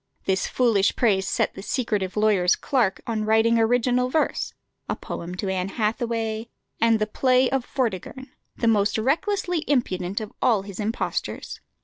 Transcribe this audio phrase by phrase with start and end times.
[0.25, 4.51] This foolish praise set the secretive lawyer's clerk on writing original verse,
[4.89, 10.33] a poem to Anne Hathaway, and the play of "Vortigern," the most recklessly impudent of
[10.41, 11.59] all his impostures.